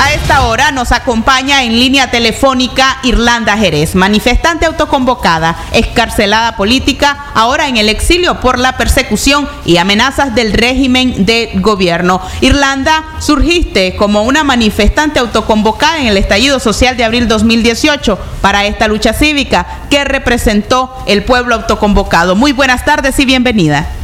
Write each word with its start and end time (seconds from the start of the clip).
A 0.00 0.12
esta 0.12 0.46
hora 0.46 0.70
nos 0.70 0.92
acompaña 0.92 1.64
en 1.64 1.72
línea 1.72 2.08
telefónica 2.08 2.98
Irlanda 3.02 3.56
Jerez, 3.56 3.96
manifestante 3.96 4.64
autoconvocada, 4.64 5.56
escarcelada 5.72 6.56
política, 6.56 7.18
ahora 7.34 7.66
en 7.66 7.78
el 7.78 7.88
exilio 7.88 8.38
por 8.38 8.60
la 8.60 8.76
persecución 8.76 9.48
y 9.64 9.78
amenazas 9.78 10.36
del 10.36 10.52
régimen 10.52 11.26
de 11.26 11.50
gobierno. 11.56 12.22
Irlanda, 12.40 13.06
surgiste 13.18 13.96
como 13.96 14.22
una 14.22 14.44
manifestante 14.44 15.18
autoconvocada 15.18 15.98
en 15.98 16.06
el 16.06 16.16
estallido 16.16 16.60
social 16.60 16.96
de 16.96 17.02
abril 17.02 17.26
2018 17.26 18.16
para 18.40 18.66
esta 18.66 18.86
lucha 18.86 19.12
cívica 19.12 19.66
que 19.90 20.04
representó 20.04 20.94
el 21.08 21.24
pueblo 21.24 21.56
autoconvocado. 21.56 22.36
Muy 22.36 22.52
buenas 22.52 22.84
tardes 22.84 23.18
y 23.18 23.24
bienvenida. 23.24 23.97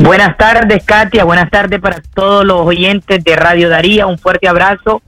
Buenas 0.00 0.36
tardes, 0.36 0.84
Katia. 0.84 1.24
Buenas 1.24 1.50
tardes 1.50 1.80
para 1.80 2.00
todos 2.14 2.44
los 2.44 2.60
oyentes 2.60 3.24
de 3.24 3.34
Radio 3.34 3.68
Daría. 3.68 4.06
Un 4.06 4.16
fuerte 4.16 4.46
abrazo. 4.46 5.02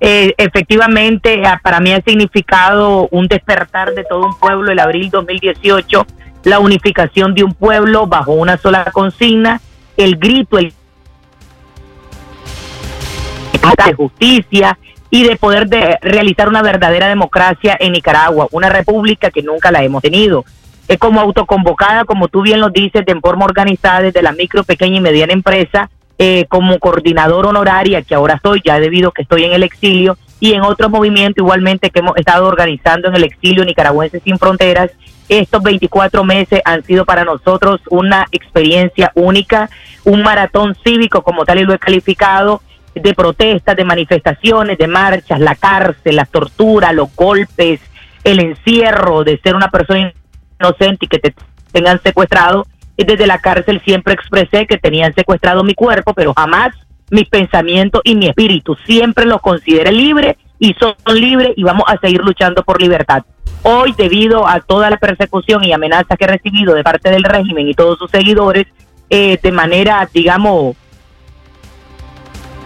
Eh, 0.00 0.34
efectivamente, 0.36 1.42
ah, 1.46 1.58
para 1.62 1.80
mí 1.80 1.94
ha 1.94 2.02
significado 2.02 3.08
un 3.10 3.26
despertar 3.26 3.94
de 3.94 4.04
todo 4.04 4.26
un 4.26 4.38
pueblo 4.38 4.70
el 4.70 4.78
abril 4.80 5.08
2018, 5.08 6.06
la 6.42 6.58
unificación 6.58 7.34
de 7.34 7.42
un 7.42 7.54
pueblo 7.54 8.06
bajo 8.06 8.32
una 8.32 8.58
sola 8.58 8.84
consigna, 8.92 9.62
el 9.96 10.16
grito, 10.16 10.58
el 10.58 10.74
de 13.86 13.94
justicia 13.94 14.78
y 15.08 15.26
de 15.26 15.36
poder 15.36 15.68
de 15.68 15.98
realizar 16.02 16.50
una 16.50 16.60
verdadera 16.60 17.08
democracia 17.08 17.78
en 17.80 17.92
Nicaragua, 17.92 18.48
una 18.50 18.68
república 18.68 19.30
que 19.30 19.42
nunca 19.42 19.70
la 19.70 19.82
hemos 19.82 20.02
tenido 20.02 20.44
es 20.88 20.98
como 20.98 21.20
autoconvocada, 21.20 22.04
como 22.04 22.28
tú 22.28 22.42
bien 22.42 22.60
lo 22.60 22.70
dices, 22.70 23.04
de 23.06 23.20
forma 23.20 23.44
organizada 23.44 24.02
desde 24.02 24.22
la 24.22 24.32
micro, 24.32 24.64
pequeña 24.64 24.96
y 24.96 25.00
mediana 25.00 25.32
empresa, 25.32 25.90
eh, 26.18 26.46
como 26.48 26.78
coordinador 26.78 27.46
honoraria, 27.46 28.02
que 28.02 28.14
ahora 28.14 28.34
estoy, 28.34 28.62
ya 28.64 28.78
debido 28.78 29.08
a 29.08 29.12
que 29.12 29.22
estoy 29.22 29.44
en 29.44 29.52
el 29.52 29.62
exilio, 29.62 30.16
y 30.40 30.52
en 30.52 30.62
otro 30.62 30.90
movimiento 30.90 31.42
igualmente 31.42 31.90
que 31.90 32.00
hemos 32.00 32.16
estado 32.16 32.46
organizando 32.46 33.08
en 33.08 33.14
el 33.14 33.24
exilio 33.24 33.64
Nicaragüense 33.64 34.20
Sin 34.20 34.38
Fronteras. 34.38 34.90
Estos 35.28 35.62
24 35.62 36.22
meses 36.22 36.60
han 36.66 36.84
sido 36.84 37.06
para 37.06 37.24
nosotros 37.24 37.80
una 37.88 38.26
experiencia 38.30 39.10
única, 39.14 39.70
un 40.04 40.22
maratón 40.22 40.76
cívico 40.84 41.22
como 41.22 41.46
tal 41.46 41.60
y 41.60 41.64
lo 41.64 41.72
he 41.72 41.78
calificado, 41.78 42.60
de 42.94 43.14
protestas, 43.14 43.74
de 43.74 43.84
manifestaciones, 43.84 44.78
de 44.78 44.86
marchas, 44.86 45.40
la 45.40 45.54
cárcel, 45.54 46.16
la 46.16 46.26
tortura, 46.26 46.92
los 46.92 47.14
golpes, 47.16 47.80
el 48.22 48.40
encierro 48.40 49.24
de 49.24 49.40
ser 49.42 49.56
una 49.56 49.70
persona 49.70 50.12
inocente 50.64 51.06
y 51.06 51.08
que 51.08 51.18
te 51.18 51.34
tengan 51.72 52.00
secuestrado. 52.02 52.66
Desde 52.96 53.26
la 53.26 53.38
cárcel 53.38 53.82
siempre 53.84 54.14
expresé 54.14 54.66
que 54.66 54.78
tenían 54.78 55.14
secuestrado 55.14 55.64
mi 55.64 55.74
cuerpo, 55.74 56.14
pero 56.14 56.32
jamás 56.34 56.70
mis 57.10 57.28
pensamientos 57.28 58.00
y 58.04 58.14
mi 58.14 58.28
espíritu. 58.28 58.76
Siempre 58.86 59.26
los 59.26 59.40
consideré 59.40 59.92
libres 59.92 60.36
y 60.58 60.74
son 60.74 60.94
libres 61.14 61.52
y 61.56 61.62
vamos 61.62 61.84
a 61.88 61.98
seguir 61.98 62.20
luchando 62.22 62.62
por 62.62 62.80
libertad. 62.80 63.24
Hoy, 63.62 63.94
debido 63.96 64.46
a 64.46 64.60
toda 64.60 64.90
la 64.90 64.98
persecución 64.98 65.64
y 65.64 65.72
amenazas 65.72 66.18
que 66.18 66.24
he 66.24 66.28
recibido 66.28 66.74
de 66.74 66.84
parte 66.84 67.10
del 67.10 67.24
régimen 67.24 67.68
y 67.68 67.74
todos 67.74 67.98
sus 67.98 68.10
seguidores, 68.10 68.66
eh, 69.10 69.38
de 69.42 69.52
manera, 69.52 70.08
digamos, 70.12 70.76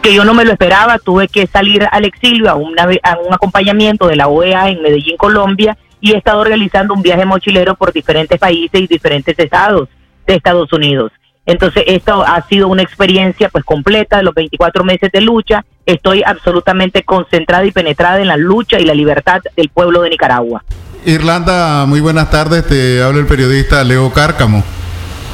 que 0.02 0.14
yo 0.14 0.24
no 0.24 0.34
me 0.34 0.44
lo 0.44 0.52
esperaba, 0.52 0.98
tuve 0.98 1.28
que 1.28 1.46
salir 1.46 1.86
al 1.90 2.05
exilio 2.05 2.50
a, 2.50 2.55
una, 2.55 2.88
a 3.02 3.18
un 3.18 3.33
acompañamiento 3.33 4.06
de 4.08 4.16
la 4.16 4.28
OEA 4.28 4.70
en 4.70 4.83
Medellín, 4.83 5.16
Colombia, 5.16 5.77
y 6.00 6.12
he 6.12 6.16
estado 6.16 6.44
realizando 6.44 6.94
un 6.94 7.02
viaje 7.02 7.24
mochilero 7.24 7.74
por 7.74 7.92
diferentes 7.92 8.38
países 8.38 8.80
y 8.80 8.86
diferentes 8.86 9.38
estados 9.38 9.88
de 10.27 10.34
Estados 10.34 10.72
Unidos. 10.72 11.12
Entonces, 11.46 11.84
esto 11.86 12.22
ha 12.27 12.46
sido 12.46 12.68
una 12.68 12.82
experiencia 12.82 13.48
pues 13.48 13.64
completa 13.64 14.18
de 14.18 14.22
los 14.22 14.34
24 14.34 14.84
meses 14.84 15.10
de 15.10 15.22
lucha. 15.22 15.64
Estoy 15.86 16.22
absolutamente 16.22 17.05
concentrada 17.05 17.64
y 17.64 17.72
penetrada 17.72 18.20
en 18.20 18.28
la 18.28 18.36
lucha 18.36 18.78
y 18.78 18.84
la 18.84 18.92
libertad 18.92 19.40
del 19.56 19.70
pueblo 19.70 20.02
de 20.02 20.10
Nicaragua. 20.10 20.62
Irlanda, 21.06 21.86
muy 21.86 22.00
buenas 22.00 22.30
tardes. 22.30 22.66
Te 22.66 23.02
habla 23.02 23.20
el 23.20 23.27
periodista 23.27 23.83
Leo 23.83 24.12
Cárcamo. 24.12 24.62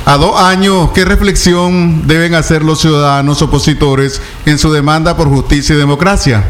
A 0.07 0.17
dos 0.17 0.41
años, 0.41 0.91
¿qué 0.95 1.05
reflexión 1.05 2.07
deben 2.07 2.35
hacer 2.35 2.63
los 2.63 2.81
ciudadanos 2.81 3.43
opositores 3.43 4.23
en 4.47 4.59
su 4.59 4.73
demanda 4.73 5.17
por 5.17 5.29
justicia 5.29 5.75
y 5.75 5.79
democracia? 5.79 6.45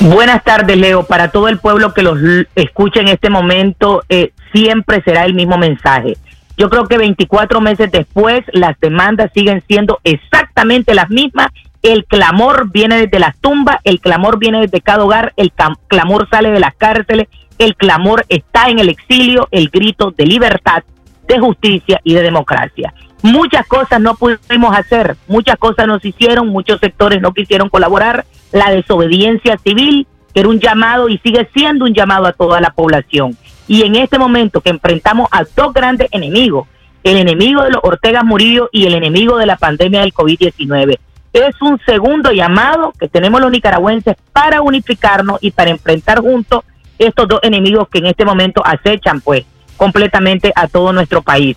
Buenas 0.00 0.42
tardes, 0.44 0.78
Leo. 0.78 1.02
Para 1.04 1.28
todo 1.28 1.48
el 1.48 1.58
pueblo 1.58 1.92
que 1.92 2.02
los 2.02 2.18
escucha 2.54 3.00
en 3.00 3.08
este 3.08 3.28
momento, 3.28 4.02
eh, 4.08 4.32
siempre 4.50 5.02
será 5.02 5.26
el 5.26 5.34
mismo 5.34 5.58
mensaje. 5.58 6.16
Yo 6.56 6.70
creo 6.70 6.86
que 6.86 6.96
24 6.96 7.60
meses 7.60 7.92
después, 7.92 8.40
las 8.52 8.80
demandas 8.80 9.30
siguen 9.34 9.62
siendo 9.68 10.00
exactamente 10.02 10.94
las 10.94 11.10
mismas. 11.10 11.48
El 11.82 12.06
clamor 12.06 12.70
viene 12.70 12.96
desde 12.96 13.18
las 13.18 13.36
tumbas, 13.40 13.76
el 13.84 14.00
clamor 14.00 14.38
viene 14.38 14.62
desde 14.62 14.80
cada 14.80 15.04
hogar, 15.04 15.34
el 15.36 15.52
clamor 15.86 16.28
sale 16.30 16.50
de 16.50 16.60
las 16.60 16.74
cárceles, 16.76 17.28
el 17.58 17.76
clamor 17.76 18.24
está 18.30 18.70
en 18.70 18.78
el 18.78 18.88
exilio, 18.88 19.48
el 19.50 19.68
grito 19.68 20.12
de 20.12 20.24
libertad, 20.24 20.82
de 21.28 21.38
justicia 21.38 22.00
y 22.04 22.14
de 22.14 22.22
democracia. 22.22 22.94
Muchas 23.22 23.66
cosas 23.66 24.00
no 24.00 24.14
pudimos 24.14 24.74
hacer, 24.74 25.16
muchas 25.28 25.56
cosas 25.56 25.86
nos 25.86 26.02
hicieron, 26.02 26.48
muchos 26.48 26.80
sectores 26.80 27.20
no 27.20 27.34
quisieron 27.34 27.68
colaborar, 27.68 28.24
la 28.52 28.70
desobediencia 28.70 29.56
civil, 29.58 30.06
que 30.32 30.40
era 30.40 30.48
un 30.48 30.60
llamado 30.60 31.08
y 31.08 31.18
sigue 31.18 31.48
siendo 31.52 31.84
un 31.84 31.94
llamado 31.94 32.26
a 32.26 32.32
toda 32.32 32.60
la 32.60 32.70
población. 32.70 33.36
Y 33.68 33.82
en 33.82 33.96
este 33.96 34.18
momento 34.18 34.60
que 34.60 34.70
enfrentamos 34.70 35.28
a 35.30 35.44
dos 35.56 35.72
grandes 35.72 36.08
enemigos, 36.12 36.66
el 37.02 37.16
enemigo 37.16 37.62
de 37.62 37.70
los 37.70 37.80
Ortega 37.82 38.22
Murillo 38.22 38.68
y 38.72 38.86
el 38.86 38.94
enemigo 38.94 39.38
de 39.38 39.46
la 39.46 39.56
pandemia 39.56 40.00
del 40.00 40.12
COVID-19. 40.12 40.98
Es 41.32 41.62
un 41.62 41.78
segundo 41.86 42.32
llamado 42.32 42.92
que 42.98 43.08
tenemos 43.08 43.40
los 43.40 43.50
nicaragüenses 43.50 44.16
para 44.32 44.60
unificarnos 44.60 45.38
y 45.40 45.52
para 45.52 45.70
enfrentar 45.70 46.18
juntos 46.18 46.64
estos 46.98 47.28
dos 47.28 47.40
enemigos 47.42 47.88
que 47.88 47.98
en 47.98 48.06
este 48.06 48.24
momento 48.24 48.62
acechan 48.64 49.20
pues 49.20 49.44
completamente 49.76 50.52
a 50.54 50.68
todo 50.68 50.92
nuestro 50.92 51.22
país 51.22 51.56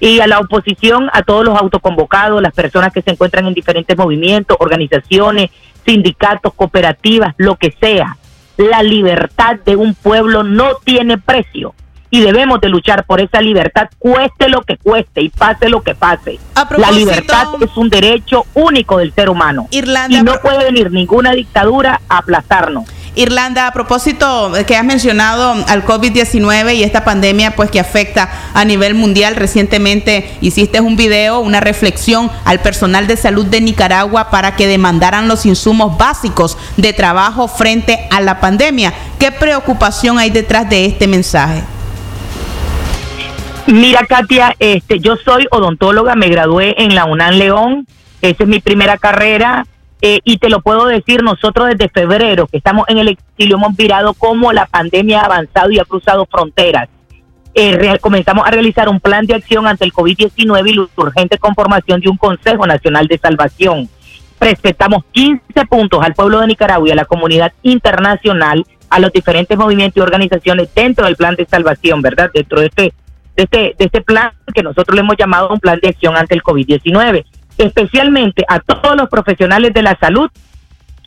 y 0.00 0.18
a 0.20 0.26
la 0.26 0.40
oposición, 0.40 1.10
a 1.12 1.22
todos 1.22 1.44
los 1.44 1.56
autoconvocados, 1.56 2.40
las 2.40 2.54
personas 2.54 2.92
que 2.92 3.02
se 3.02 3.10
encuentran 3.10 3.46
en 3.46 3.54
diferentes 3.54 3.96
movimientos, 3.96 4.56
organizaciones, 4.58 5.50
sindicatos, 5.84 6.54
cooperativas, 6.54 7.34
lo 7.38 7.56
que 7.56 7.74
sea. 7.80 8.16
La 8.56 8.82
libertad 8.82 9.56
de 9.64 9.76
un 9.76 9.94
pueblo 9.94 10.42
no 10.42 10.74
tiene 10.84 11.18
precio 11.18 11.74
y 12.10 12.20
debemos 12.20 12.60
de 12.60 12.68
luchar 12.68 13.04
por 13.04 13.20
esa 13.20 13.40
libertad, 13.40 13.88
cueste 13.98 14.48
lo 14.48 14.62
que 14.62 14.76
cueste 14.76 15.22
y 15.22 15.28
pase 15.28 15.68
lo 15.68 15.82
que 15.82 15.94
pase. 15.94 16.38
La 16.76 16.90
libertad 16.90 17.46
es 17.60 17.76
un 17.76 17.88
derecho 17.88 18.44
único 18.54 18.98
del 18.98 19.12
ser 19.12 19.30
humano 19.30 19.68
y 19.70 20.22
no 20.22 20.40
puede 20.42 20.64
venir 20.64 20.90
ninguna 20.90 21.32
dictadura 21.32 22.00
a 22.08 22.18
aplazarnos. 22.18 22.84
Irlanda, 23.14 23.66
a 23.66 23.72
propósito 23.72 24.52
que 24.66 24.76
has 24.76 24.84
mencionado 24.84 25.54
al 25.68 25.84
COVID-19 25.84 26.76
y 26.76 26.84
esta 26.84 27.04
pandemia 27.04 27.56
pues 27.56 27.70
que 27.70 27.80
afecta 27.80 28.30
a 28.54 28.64
nivel 28.64 28.94
mundial, 28.94 29.36
recientemente 29.36 30.30
hiciste 30.40 30.80
un 30.80 30.96
video, 30.96 31.40
una 31.40 31.60
reflexión 31.60 32.30
al 32.44 32.60
personal 32.60 33.06
de 33.06 33.16
salud 33.16 33.46
de 33.46 33.60
Nicaragua 33.60 34.30
para 34.30 34.54
que 34.54 34.66
demandaran 34.66 35.28
los 35.28 35.44
insumos 35.44 35.98
básicos 35.98 36.56
de 36.76 36.92
trabajo 36.92 37.48
frente 37.48 38.06
a 38.10 38.20
la 38.20 38.40
pandemia. 38.40 38.94
¿Qué 39.18 39.32
preocupación 39.32 40.18
hay 40.18 40.30
detrás 40.30 40.68
de 40.70 40.86
este 40.86 41.06
mensaje? 41.08 41.62
Mira, 43.66 44.06
Katia, 44.06 44.54
este, 44.58 44.98
yo 45.00 45.16
soy 45.16 45.46
odontóloga, 45.50 46.14
me 46.14 46.28
gradué 46.28 46.74
en 46.78 46.94
la 46.94 47.04
UNAM 47.04 47.34
León, 47.34 47.86
esa 48.22 48.42
es 48.42 48.48
mi 48.48 48.60
primera 48.60 48.98
carrera 48.98 49.66
eh, 50.02 50.20
y 50.24 50.38
te 50.38 50.48
lo 50.48 50.60
puedo 50.60 50.86
decir, 50.86 51.22
nosotros 51.22 51.68
desde 51.68 51.90
febrero 51.90 52.46
que 52.46 52.56
estamos 52.56 52.88
en 52.88 52.98
el 52.98 53.08
exilio 53.08 53.56
hemos 53.56 53.76
mirado 53.78 54.14
cómo 54.14 54.52
la 54.52 54.66
pandemia 54.66 55.20
ha 55.20 55.26
avanzado 55.26 55.70
y 55.70 55.78
ha 55.78 55.84
cruzado 55.84 56.26
fronteras. 56.26 56.88
Eh, 57.52 57.98
comenzamos 58.00 58.46
a 58.46 58.50
realizar 58.50 58.88
un 58.88 59.00
plan 59.00 59.26
de 59.26 59.34
acción 59.34 59.66
ante 59.66 59.84
el 59.84 59.92
COVID-19 59.92 60.70
y 60.70 60.74
la 60.74 60.86
urgente 60.96 61.36
conformación 61.36 62.00
de 62.00 62.08
un 62.08 62.16
Consejo 62.16 62.66
Nacional 62.66 63.08
de 63.08 63.18
Salvación. 63.18 63.88
Presentamos 64.38 65.04
15 65.12 65.66
puntos 65.68 66.02
al 66.02 66.14
pueblo 66.14 66.40
de 66.40 66.46
Nicaragua 66.46 66.88
y 66.88 66.92
a 66.92 66.94
la 66.94 67.04
comunidad 67.04 67.52
internacional, 67.62 68.64
a 68.88 69.00
los 69.00 69.12
diferentes 69.12 69.58
movimientos 69.58 69.98
y 69.98 70.00
organizaciones 70.00 70.72
dentro 70.74 71.04
del 71.04 71.16
plan 71.16 71.34
de 71.34 71.44
salvación, 71.44 72.00
¿verdad? 72.00 72.30
Dentro 72.32 72.60
de 72.60 72.66
este, 72.68 72.94
de 73.36 73.42
este, 73.42 73.74
de 73.78 73.84
este 73.84 74.00
plan 74.00 74.32
que 74.54 74.62
nosotros 74.62 74.94
le 74.94 75.02
hemos 75.02 75.16
llamado 75.18 75.50
un 75.50 75.60
plan 75.60 75.78
de 75.82 75.88
acción 75.88 76.16
ante 76.16 76.34
el 76.34 76.42
COVID-19 76.42 77.24
especialmente 77.60 78.44
a 78.48 78.60
todos 78.60 78.96
los 78.96 79.08
profesionales 79.08 79.72
de 79.74 79.82
la 79.82 79.96
salud 79.98 80.30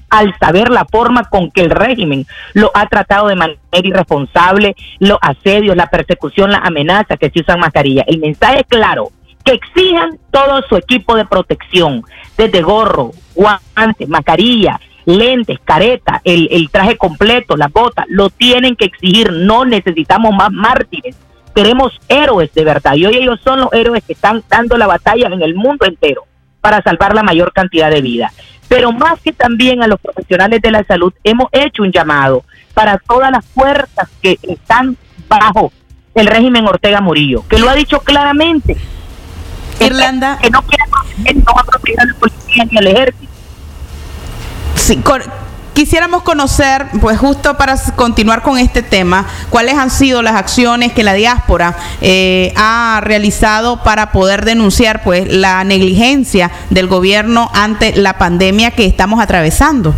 al 0.10 0.38
saber 0.38 0.70
la 0.70 0.86
forma 0.86 1.24
con 1.24 1.50
que 1.50 1.62
el 1.62 1.72
régimen 1.72 2.28
lo 2.54 2.70
ha 2.76 2.88
tratado 2.88 3.30
de 3.30 3.36
manera 3.36 3.60
irresponsable, 3.82 4.76
los 5.00 5.18
asedios, 5.22 5.76
la 5.76 5.88
persecución, 5.88 6.52
la 6.52 6.60
amenaza 6.60 7.18
que 7.18 7.32
se 7.32 7.40
usan 7.40 7.60
mascarilla. 7.60 8.04
El 8.06 8.20
mensaje 8.20 8.60
es 8.60 8.68
claro, 8.68 9.10
que 9.44 9.54
exijan 9.54 10.20
todo 10.30 10.62
su 10.70 10.78
equipo 10.78 11.16
de 11.16 11.26
protección, 11.26 12.04
desde 12.38 12.62
gorro, 12.62 13.10
guantes, 13.34 14.08
mascarilla, 14.08 14.80
lentes, 15.06 15.60
careta, 15.66 16.22
el, 16.24 16.48
el 16.52 16.70
traje 16.70 16.96
completo, 16.96 17.58
las 17.58 17.72
botas, 17.74 18.06
lo 18.08 18.30
tienen 18.30 18.76
que 18.76 18.86
exigir, 18.86 19.34
no 19.34 19.66
necesitamos 19.66 20.32
más 20.36 20.52
mártires, 20.52 21.18
queremos 21.56 22.00
héroes 22.08 22.54
de 22.54 22.64
verdad, 22.64 22.94
y 22.94 23.08
hoy 23.08 23.16
ellos 23.16 23.40
son 23.44 23.62
los 23.62 23.74
héroes 23.74 24.04
que 24.04 24.14
están 24.14 24.44
dando 24.48 24.78
la 24.78 24.86
batalla 24.86 25.28
en 25.28 25.42
el 25.42 25.56
mundo 25.56 25.88
entero 25.88 26.26
para 26.64 26.82
salvar 26.82 27.14
la 27.14 27.24
mayor 27.24 27.52
cantidad 27.52 27.92
de 27.92 28.00
vidas. 28.00 28.32
pero 28.70 28.94
más 28.94 29.20
que 29.20 29.34
también 29.34 29.84
a 29.84 29.88
los 29.88 30.00
profesionales 30.00 30.62
de 30.62 30.72
la 30.72 30.84
salud, 30.86 31.14
hemos 31.26 31.48
hecho 31.52 31.84
un 31.84 31.92
llamado 31.92 32.44
para 32.74 32.98
todas 32.98 33.30
las 33.30 33.46
fuerzas 33.46 34.10
que 34.22 34.40
están 34.42 34.98
bajo 35.28 35.72
el 36.16 36.26
régimen 36.26 36.66
Ortega 36.66 37.02
Murillo, 37.02 37.44
que 37.50 37.60
lo 37.60 37.70
ha 37.70 37.76
dicho 37.76 38.00
claramente. 38.00 38.78
Irlanda. 39.80 40.40
Que, 40.42 40.50
no 40.50 40.62
quiere 40.62 40.86
no 41.36 41.54
va 41.54 41.62
a 41.62 42.06
la 42.06 42.14
policía 42.16 42.66
ni 42.72 42.78
el 42.78 42.88
ejército. 42.88 43.32
Sí, 44.76 44.98
con, 44.98 45.22
Quisiéramos 45.74 46.22
conocer, 46.22 46.86
pues 47.02 47.18
justo 47.18 47.58
para 47.58 47.76
continuar 47.96 48.44
con 48.44 48.60
este 48.60 48.84
tema, 48.84 49.26
cuáles 49.50 49.74
han 49.74 49.90
sido 49.90 50.22
las 50.22 50.36
acciones 50.36 50.94
que 50.94 51.04
la 51.04 51.14
diáspora 51.14 51.76
eh, 52.00 52.54
ha 52.56 53.02
realizado 53.04 53.82
para 53.82 54.12
poder 54.12 54.46
denunciar 54.46 55.02
pues 55.04 55.28
la 55.34 55.64
negligencia 55.64 56.52
del 56.70 56.88
gobierno 56.88 57.50
ante 57.56 57.96
la 57.96 58.20
pandemia 58.20 58.70
que 58.70 58.86
estamos 58.86 59.20
atravesando. 59.20 59.96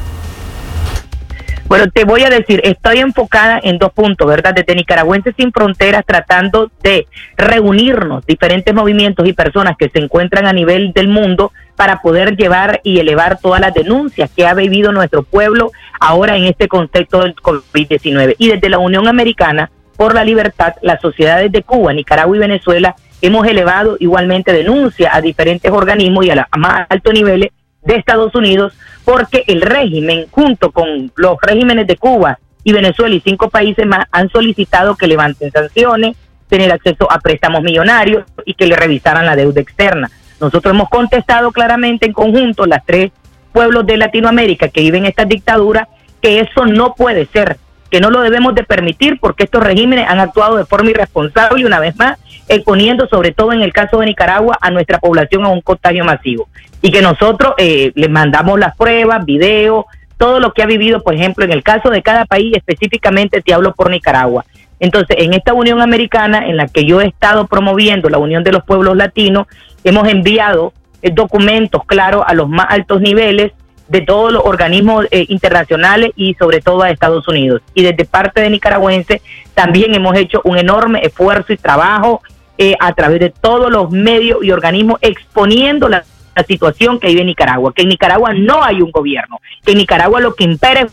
Bueno, 1.67 1.85
te 1.91 2.05
voy 2.05 2.21
a 2.21 2.29
decir, 2.29 2.61
estoy 2.63 2.99
enfocada 2.99 3.59
en 3.61 3.79
dos 3.79 3.91
puntos, 3.91 4.27
¿verdad? 4.27 4.53
Desde 4.53 4.75
Nicaragüenses 4.75 5.33
sin 5.35 5.51
Fronteras, 5.51 6.05
tratando 6.05 6.71
de 6.83 7.07
reunirnos 7.37 8.23
diferentes 8.25 8.73
movimientos 8.73 9.27
y 9.27 9.33
personas 9.33 9.75
que 9.75 9.89
se 9.89 9.99
encuentran 9.99 10.45
a 10.45 10.53
nivel 10.53 10.93
del 10.93 11.07
mundo 11.07 11.51
para 11.75 12.01
poder 12.01 12.35
llevar 12.35 12.81
y 12.83 12.99
elevar 12.99 13.39
todas 13.39 13.61
las 13.61 13.73
denuncias 13.73 14.29
que 14.35 14.47
ha 14.47 14.53
vivido 14.53 14.91
nuestro 14.91 15.23
pueblo 15.23 15.71
ahora 15.99 16.37
en 16.37 16.45
este 16.45 16.67
contexto 16.67 17.21
del 17.21 17.35
COVID-19. 17.35 18.35
Y 18.37 18.49
desde 18.49 18.69
la 18.69 18.79
Unión 18.79 19.07
Americana 19.07 19.71
por 19.97 20.13
la 20.13 20.23
Libertad, 20.23 20.73
las 20.81 21.01
sociedades 21.01 21.51
de 21.51 21.63
Cuba, 21.63 21.93
Nicaragua 21.93 22.35
y 22.35 22.39
Venezuela 22.39 22.95
hemos 23.21 23.47
elevado 23.47 23.97
igualmente 23.99 24.53
denuncias 24.53 25.13
a 25.13 25.21
diferentes 25.21 25.71
organismos 25.71 26.25
y 26.25 26.31
a, 26.31 26.47
a 26.49 26.57
más 26.57 26.87
altos 26.89 27.13
niveles 27.13 27.51
de 27.81 27.95
Estados 27.95 28.33
Unidos 28.35 28.73
porque 29.05 29.43
el 29.47 29.61
régimen, 29.61 30.25
junto 30.31 30.71
con 30.71 31.11
los 31.15 31.37
regímenes 31.41 31.87
de 31.87 31.95
Cuba 31.95 32.39
y 32.63 32.73
Venezuela 32.73 33.15
y 33.15 33.21
cinco 33.21 33.49
países 33.49 33.85
más, 33.85 34.07
han 34.11 34.29
solicitado 34.29 34.95
que 34.95 35.07
levanten 35.07 35.51
sanciones, 35.51 36.17
tener 36.49 36.71
acceso 36.71 37.09
a 37.11 37.19
préstamos 37.19 37.61
millonarios 37.61 38.25
y 38.45 38.55
que 38.55 38.65
le 38.65 38.75
revisaran 38.75 39.25
la 39.25 39.35
deuda 39.35 39.61
externa. 39.61 40.09
Nosotros 40.39 40.73
hemos 40.73 40.89
contestado 40.89 41.51
claramente 41.51 42.05
en 42.05 42.13
conjunto, 42.13 42.65
las 42.65 42.85
tres 42.85 43.11
pueblos 43.51 43.85
de 43.85 43.97
Latinoamérica 43.97 44.67
que 44.67 44.81
viven 44.81 45.05
esta 45.05 45.25
dictadura, 45.25 45.87
que 46.21 46.39
eso 46.39 46.65
no 46.65 46.93
puede 46.93 47.25
ser, 47.27 47.57
que 47.89 48.01
no 48.01 48.09
lo 48.09 48.21
debemos 48.21 48.53
de 48.55 48.63
permitir 48.63 49.19
porque 49.19 49.45
estos 49.45 49.63
regímenes 49.63 50.07
han 50.09 50.19
actuado 50.19 50.57
de 50.57 50.65
forma 50.65 50.89
irresponsable 50.89 51.61
y 51.61 51.65
una 51.65 51.79
vez 51.79 51.95
más 51.95 52.17
exponiendo 52.47 53.07
sobre 53.07 53.31
todo 53.31 53.53
en 53.53 53.61
el 53.61 53.73
caso 53.73 53.99
de 53.99 54.07
Nicaragua 54.07 54.57
a 54.61 54.69
nuestra 54.71 54.99
población 54.99 55.45
a 55.45 55.49
un 55.49 55.61
contagio 55.61 56.03
masivo 56.05 56.47
y 56.81 56.91
que 56.91 57.01
nosotros 57.01 57.53
eh, 57.57 57.91
les 57.95 58.09
mandamos 58.09 58.59
las 58.59 58.75
pruebas, 58.75 59.25
videos, 59.25 59.85
todo 60.17 60.39
lo 60.39 60.53
que 60.53 60.63
ha 60.63 60.65
vivido, 60.65 61.01
por 61.01 61.15
ejemplo, 61.15 61.43
en 61.43 61.51
el 61.51 61.63
caso 61.63 61.89
de 61.89 62.01
cada 62.01 62.25
país, 62.25 62.55
específicamente 62.55 63.41
te 63.41 63.53
hablo 63.53 63.73
por 63.73 63.89
Nicaragua. 63.89 64.45
Entonces, 64.79 65.17
en 65.19 65.33
esta 65.33 65.53
Unión 65.53 65.81
Americana, 65.81 66.47
en 66.47 66.57
la 66.57 66.67
que 66.67 66.85
yo 66.85 67.01
he 67.01 67.07
estado 67.07 67.47
promoviendo 67.47 68.09
la 68.09 68.17
Unión 68.17 68.43
de 68.43 68.51
los 68.51 68.63
Pueblos 68.63 68.95
Latinos, 68.95 69.47
hemos 69.85 70.07
enviado 70.07 70.73
eh, 71.01 71.11
documentos, 71.13 71.83
claro, 71.85 72.27
a 72.27 72.33
los 72.33 72.49
más 72.49 72.67
altos 72.69 72.99
niveles 72.99 73.53
de 73.87 74.01
todos 74.01 74.33
los 74.33 74.43
organismos 74.43 75.05
eh, 75.11 75.25
internacionales 75.29 76.11
y 76.15 76.33
sobre 76.33 76.59
todo 76.59 76.81
a 76.81 76.89
Estados 76.89 77.27
Unidos. 77.27 77.61
Y 77.73 77.83
desde 77.83 78.05
parte 78.05 78.41
de 78.41 78.49
nicaragüense 78.49 79.21
también 79.53 79.93
hemos 79.93 80.17
hecho 80.17 80.41
un 80.43 80.57
enorme 80.57 81.01
esfuerzo 81.03 81.53
y 81.53 81.57
trabajo 81.57 82.21
eh, 82.57 82.75
a 82.79 82.93
través 82.93 83.19
de 83.19 83.29
todos 83.29 83.71
los 83.71 83.91
medios 83.91 84.43
y 84.43 84.51
organismos 84.51 84.97
exponiendo 85.01 85.87
la, 85.87 86.03
situación 86.47 86.99
que 86.99 87.07
vive 87.07 87.21
en 87.21 87.27
Nicaragua, 87.27 87.71
que 87.73 87.83
en 87.83 87.87
Nicaragua 87.87 88.33
no 88.33 88.61
hay 88.61 88.81
un 88.81 88.91
gobierno, 88.91 89.39
que 89.63 89.71
en 89.71 89.77
Nicaragua 89.77 90.19
lo 90.19 90.35
que 90.35 90.43
impera 90.43 90.81
es 90.81 90.91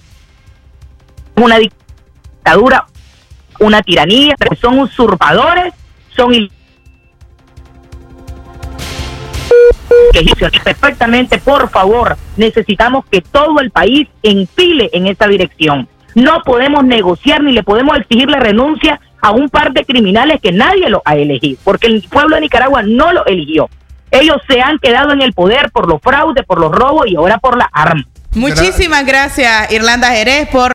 una 1.35 1.59
dictadura, 1.59 2.87
una 3.59 3.83
tiranía, 3.83 4.37
son 4.61 4.79
usurpadores, 4.79 5.75
son 6.15 6.49
que 10.13 10.61
perfectamente, 10.61 11.39
por 11.39 11.69
favor, 11.71 12.17
necesitamos 12.37 13.05
que 13.11 13.21
todo 13.21 13.61
el 13.61 13.71
país 13.71 14.09
empile 14.23 14.91
en 14.93 15.07
esa 15.07 15.27
dirección. 15.27 15.89
No 16.15 16.43
podemos 16.43 16.85
negociar 16.85 17.43
ni 17.43 17.53
le 17.53 17.63
podemos 17.63 17.97
exigir 17.97 18.29
la 18.29 18.39
renuncia 18.39 19.01
a 19.21 19.31
un 19.31 19.49
par 19.49 19.73
de 19.73 19.85
criminales 19.85 20.41
que 20.43 20.53
nadie 20.53 20.89
lo 20.89 21.03
ha 21.05 21.15
elegido, 21.17 21.59
porque 21.65 21.87
el 21.87 22.03
pueblo 22.09 22.35
de 22.37 22.43
Nicaragua 22.43 22.83
no 22.83 23.13
lo 23.13 23.25
eligió. 23.27 23.71
Ellos 24.11 24.37
se 24.47 24.61
han 24.61 24.79
quedado 24.79 25.13
en 25.13 25.23
el 25.23 25.33
poder 25.33 25.71
por 25.71 25.89
los 25.89 26.01
fraudes, 26.03 26.45
por 26.45 26.61
los 26.61 26.71
robos 26.71 27.07
y 27.07 27.17
ahora 27.17 27.39
por 27.39 27.57
la 27.57 27.69
arma. 27.73 28.05
Muchísimas 28.35 29.05
gracias, 29.05 29.71
Irlanda 29.73 30.09
Jerez, 30.09 30.49
por 30.49 30.71